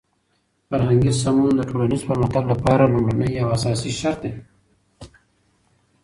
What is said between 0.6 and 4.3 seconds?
فرهنګي سمون د ټولنیز پرمختګ لپاره لومړنی او اساسی شرط